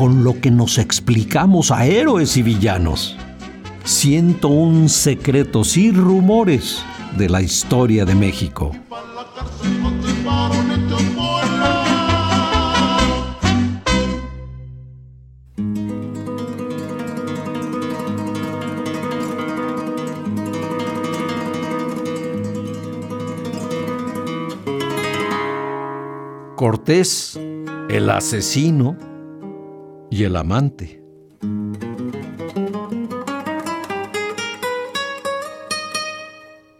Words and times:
con 0.00 0.24
lo 0.24 0.40
que 0.40 0.50
nos 0.50 0.78
explicamos 0.78 1.70
a 1.70 1.84
héroes 1.84 2.38
y 2.38 2.42
villanos. 2.42 3.18
101 3.84 4.88
secretos 4.88 5.76
y 5.76 5.92
rumores 5.92 6.82
de 7.18 7.28
la 7.28 7.42
historia 7.42 8.06
de 8.06 8.14
México. 8.14 8.74
Cortés, 26.56 27.38
el 27.90 28.08
asesino, 28.08 29.09
y 30.10 30.24
el 30.24 30.36
amante. 30.36 31.00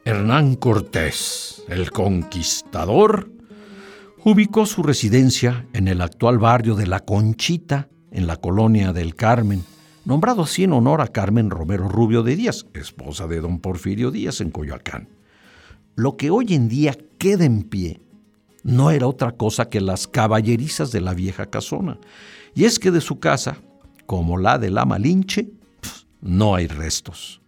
Hernán 0.05 0.57
Cortés, 0.57 1.63
el 1.69 1.93
conquistador, 1.93 3.31
ubicó 4.25 4.67
su 4.67 4.83
residencia 4.83 5.67
en 5.73 5.89
el 5.89 6.01
actual 6.01 6.39
barrio 6.39 6.75
de 6.75 6.87
La 6.87 7.01
Conchita, 7.01 7.89
en 8.11 8.27
la 8.27 8.37
colonia 8.37 8.93
del 8.93 9.15
Carmen, 9.15 9.63
nombrado 10.05 10.43
así 10.43 10.65
en 10.65 10.73
honor 10.73 11.01
a 11.01 11.09
Carmen 11.09 11.49
Romero 11.51 11.89
Rubio 11.89 12.23
de 12.23 12.35
Díaz, 12.35 12.67
esposa 12.75 13.29
de 13.29 13.41
don 13.41 13.61
Porfirio 13.61 14.11
Díaz 14.11 14.41
en 14.41 14.51
Coyoacán. 14.51 15.09
Lo 15.95 16.17
que 16.17 16.31
hoy 16.31 16.55
en 16.55 16.69
día 16.69 16.97
queda 17.19 17.45
en 17.45 17.63
pie 17.63 18.01
no 18.63 18.91
era 18.91 19.07
otra 19.07 19.33
cosa 19.33 19.69
que 19.69 19.81
las 19.81 20.07
caballerizas 20.07 20.93
de 20.93 21.01
la 21.01 21.15
vieja 21.15 21.47
casona, 21.47 21.99
y 22.55 22.65
es 22.65 22.79
que 22.79 22.91
de 22.91 23.01
su 23.01 23.19
casa, 23.19 23.59
como 24.07 24.39
la 24.39 24.59
de 24.59 24.71
la 24.71 24.85
Malinche, 24.85 25.51
no 26.21 26.55
hay 26.55 26.67
restos. 26.67 27.41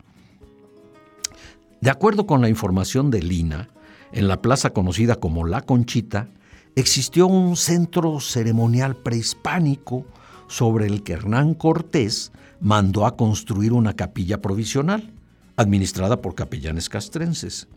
De 1.81 1.91
acuerdo 1.91 2.27
con 2.27 2.41
la 2.41 2.49
información 2.49 3.11
de 3.11 3.23
Lina, 3.23 3.69
en 4.13 4.29
la 4.29 4.41
plaza 4.41 4.71
conocida 4.71 5.17
como 5.17 5.45
La 5.45 5.63
Conchita, 5.63 6.29
existió 6.77 7.27
un 7.27 7.57
centro 7.57 8.21
ceremonial 8.21 8.97
prehispánico 8.97 10.07
sobre 10.49 10.87
el 10.87 11.03
que 11.03 11.15
Hernán 11.15 11.55
Cortés 11.55 12.31
mandó 12.61 13.07
a 13.07 13.17
construir 13.17 13.73
una 13.73 13.95
capilla 13.95 14.41
provisional, 14.41 15.13
administrada 15.57 16.23
por 16.23 16.35
capellanes 16.35 16.89
castrenses. 16.89 17.69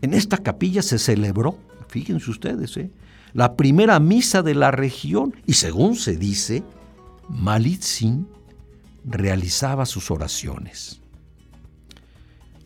En 0.00 0.14
esta 0.14 0.38
capilla 0.38 0.82
se 0.82 0.98
celebró, 0.98 1.58
fíjense 1.94 2.28
ustedes, 2.28 2.76
¿eh? 2.76 2.90
la 3.34 3.54
primera 3.54 4.00
misa 4.00 4.42
de 4.42 4.56
la 4.56 4.72
región 4.72 5.32
y 5.46 5.52
según 5.52 5.94
se 5.94 6.16
dice, 6.16 6.64
Malitzin 7.28 8.26
realizaba 9.04 9.86
sus 9.86 10.10
oraciones. 10.10 11.00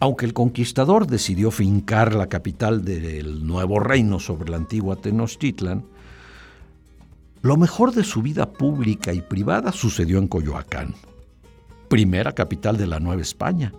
Aunque 0.00 0.24
el 0.24 0.32
conquistador 0.32 1.06
decidió 1.06 1.50
fincar 1.50 2.14
la 2.14 2.30
capital 2.30 2.86
del 2.86 3.46
nuevo 3.46 3.80
reino 3.80 4.18
sobre 4.18 4.50
la 4.50 4.56
antigua 4.56 4.96
Tenochtitlan, 4.96 5.84
lo 7.42 7.58
mejor 7.58 7.92
de 7.92 8.04
su 8.04 8.22
vida 8.22 8.50
pública 8.50 9.12
y 9.12 9.20
privada 9.20 9.72
sucedió 9.72 10.16
en 10.16 10.26
Coyoacán, 10.26 10.94
primera 11.90 12.32
capital 12.32 12.78
de 12.78 12.86
la 12.86 12.98
Nueva 12.98 13.20
España, 13.20 13.74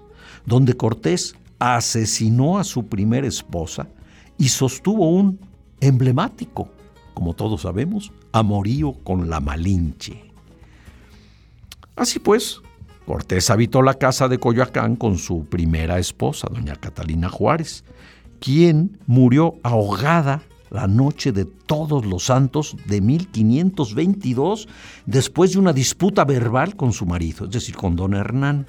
donde 0.45 0.77
Cortés 0.77 1.35
asesinó 1.57 2.59
a 2.59 2.63
su 2.63 2.85
primera 2.85 3.25
esposa 3.25 3.87
y 4.39 4.49
sostuvo 4.49 5.07
un 5.09 5.39
emblemático 5.79 6.69
como 7.19 7.33
todos 7.33 7.63
sabemos, 7.63 8.13
amorío 8.31 8.93
con 9.03 9.29
la 9.29 9.41
Malinche. 9.41 10.23
Así 11.97 12.17
pues, 12.17 12.61
Cortés 13.05 13.49
habitó 13.49 13.81
la 13.81 13.95
casa 13.95 14.29
de 14.29 14.39
Coyoacán 14.39 14.95
con 14.95 15.17
su 15.17 15.43
primera 15.43 15.99
esposa, 15.99 16.47
doña 16.49 16.77
Catalina 16.77 17.27
Juárez, 17.27 17.83
quien 18.39 18.97
murió 19.05 19.55
ahogada 19.63 20.43
la 20.69 20.87
noche 20.87 21.33
de 21.33 21.43
todos 21.43 22.05
los 22.05 22.23
santos 22.23 22.77
de 22.85 23.01
1522 23.01 24.69
después 25.05 25.51
de 25.51 25.59
una 25.59 25.73
disputa 25.73 26.23
verbal 26.23 26.77
con 26.77 26.93
su 26.93 27.05
marido, 27.05 27.47
es 27.47 27.51
decir, 27.51 27.75
con 27.75 27.97
don 27.97 28.13
Hernán. 28.13 28.65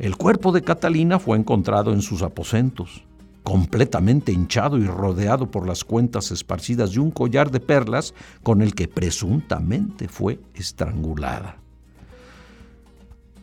El 0.00 0.16
cuerpo 0.16 0.50
de 0.50 0.62
Catalina 0.62 1.20
fue 1.20 1.38
encontrado 1.38 1.92
en 1.92 2.02
sus 2.02 2.22
aposentos 2.22 3.04
completamente 3.44 4.32
hinchado 4.32 4.78
y 4.78 4.86
rodeado 4.86 5.50
por 5.50 5.68
las 5.68 5.84
cuentas 5.84 6.32
esparcidas 6.32 6.92
de 6.92 7.00
un 7.00 7.10
collar 7.10 7.50
de 7.50 7.60
perlas 7.60 8.14
con 8.42 8.62
el 8.62 8.74
que 8.74 8.88
presuntamente 8.88 10.08
fue 10.08 10.40
estrangulada. 10.54 11.58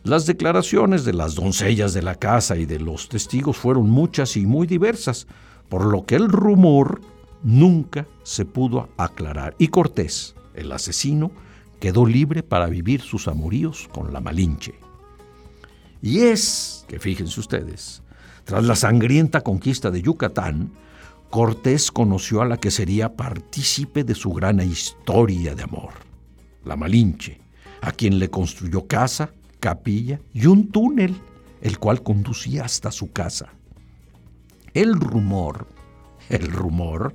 Las 0.02 0.26
declaraciones 0.26 1.04
de 1.04 1.12
las 1.12 1.36
doncellas 1.36 1.94
de 1.94 2.02
la 2.02 2.16
casa 2.16 2.56
y 2.56 2.66
de 2.66 2.80
los 2.80 3.08
testigos 3.08 3.56
fueron 3.56 3.88
muchas 3.88 4.36
y 4.36 4.44
muy 4.44 4.66
diversas, 4.66 5.28
por 5.68 5.86
lo 5.86 6.04
que 6.04 6.16
el 6.16 6.28
rumor 6.28 7.00
nunca 7.44 8.08
se 8.24 8.44
pudo 8.44 8.88
aclarar 8.96 9.54
y 9.58 9.68
Cortés, 9.68 10.34
el 10.54 10.72
asesino, 10.72 11.30
quedó 11.78 12.04
libre 12.04 12.42
para 12.42 12.66
vivir 12.66 13.00
sus 13.00 13.28
amoríos 13.28 13.88
con 13.92 14.12
la 14.12 14.20
Malinche. 14.20 14.74
Y 16.00 16.22
es 16.22 16.84
que 16.88 16.98
fíjense 16.98 17.38
ustedes, 17.38 18.02
tras 18.44 18.64
la 18.64 18.76
sangrienta 18.76 19.40
conquista 19.42 19.90
de 19.90 20.02
Yucatán, 20.02 20.72
Cortés 21.30 21.90
conoció 21.90 22.42
a 22.42 22.44
la 22.44 22.58
que 22.58 22.70
sería 22.70 23.14
partícipe 23.14 24.04
de 24.04 24.14
su 24.14 24.32
gran 24.32 24.60
historia 24.60 25.54
de 25.54 25.62
amor, 25.62 25.94
la 26.64 26.76
Malinche, 26.76 27.40
a 27.80 27.92
quien 27.92 28.18
le 28.18 28.28
construyó 28.28 28.86
casa, 28.86 29.30
capilla 29.58 30.20
y 30.34 30.46
un 30.46 30.68
túnel, 30.68 31.16
el 31.62 31.78
cual 31.78 32.02
conducía 32.02 32.64
hasta 32.64 32.90
su 32.90 33.12
casa. 33.12 33.54
El 34.74 35.00
rumor, 35.00 35.66
el 36.28 36.52
rumor, 36.52 37.14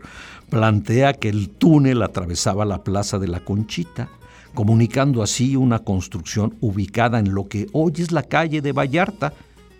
plantea 0.49 1.13
que 1.13 1.29
el 1.29 1.49
túnel 1.49 2.01
atravesaba 2.01 2.65
la 2.65 2.83
plaza 2.83 3.19
de 3.19 3.27
la 3.27 3.41
Conchita, 3.41 4.09
comunicando 4.53 5.21
así 5.21 5.55
una 5.55 5.79
construcción 5.79 6.55
ubicada 6.61 7.19
en 7.19 7.33
lo 7.33 7.47
que 7.47 7.67
hoy 7.73 7.93
es 7.97 8.11
la 8.11 8.23
calle 8.23 8.61
de 8.61 8.71
Vallarta, 8.71 9.33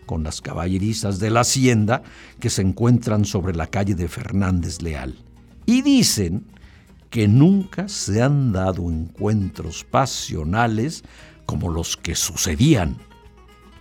con 0.07 0.23
las 0.23 0.41
caballerizas 0.41 1.19
de 1.19 1.29
la 1.29 1.41
hacienda 1.41 2.01
que 2.40 2.50
se 2.50 2.63
encuentran 2.63 3.25
sobre 3.25 3.56
la 3.56 3.68
calle 3.68 3.94
de 3.94 4.07
Fernández 4.07 4.81
Leal. 4.81 5.16
Y 5.68 5.84
dicen 5.84 6.45
que 7.12 7.28
nunca 7.28 7.88
se 7.88 8.23
han 8.23 8.51
dado 8.51 8.90
encuentros 8.90 9.84
pasionales 9.84 11.03
como 11.45 11.69
los 11.69 11.95
que 11.95 12.16
sucedían 12.16 12.97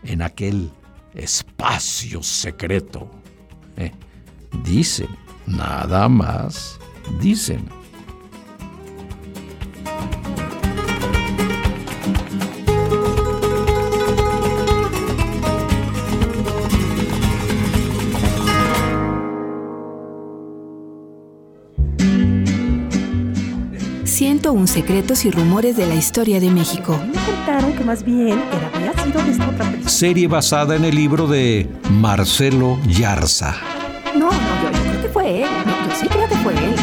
en 0.02 0.20
aquel 0.20 0.70
espacio 1.14 2.22
secreto. 2.22 3.10
Eh, 3.76 3.92
dicen, 4.64 5.08
nada 5.46 6.08
más, 6.08 6.78
dicen. 7.20 7.75
101 24.16 24.66
secretos 24.66 25.26
y 25.26 25.30
rumores 25.30 25.76
de 25.76 25.84
la 25.84 25.94
historia 25.94 26.40
de 26.40 26.50
México. 26.50 26.98
Me 27.06 27.22
contaron 27.22 27.74
que 27.74 27.84
más 27.84 28.02
bien 28.02 28.40
era, 28.50 28.70
había 28.72 29.04
sido 29.04 29.22
de 29.22 29.30
esta 29.30 29.46
otra 29.46 29.70
persona. 29.70 29.90
Serie 29.90 30.26
basada 30.26 30.74
en 30.74 30.86
el 30.86 30.94
libro 30.94 31.26
de 31.26 31.68
Marcelo 31.90 32.78
Yarza. 32.88 33.54
No, 34.14 34.30
no, 34.30 34.62
yo, 34.62 34.70
yo 34.72 34.82
creo 34.84 35.02
que 35.02 35.08
fue 35.10 35.42
él. 35.42 35.48
No, 35.66 35.86
yo 35.86 35.94
sí 35.94 36.08
creo 36.08 36.26
que 36.30 36.34
fue 36.36 36.54
él. 36.54 36.74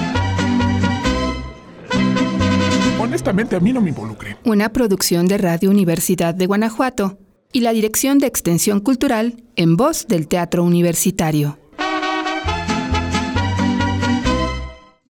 Honestamente, 3.00 3.56
a 3.56 3.60
mí 3.60 3.74
no 3.74 3.82
me 3.82 3.90
involucré. 3.90 4.38
Una 4.44 4.70
producción 4.70 5.26
de 5.28 5.40
Radio 5.40 5.72
Universidad 5.72 6.36
de 6.36 6.46
Guanajuato 6.46 7.18
y 7.52 7.62
la 7.62 7.74
Dirección 7.74 8.20
de 8.20 8.28
Extensión 8.28 8.80
Cultural 8.80 9.42
en 9.56 9.76
voz 9.76 10.06
del 10.08 10.28
Teatro 10.28 10.64
Universitario. 10.64 11.58